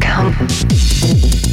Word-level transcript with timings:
Come. 0.00 1.47